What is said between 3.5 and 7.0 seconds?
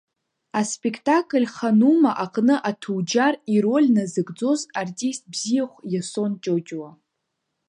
ироль назыгӡоз артист бзиахә Иасон Ҷоҷуа.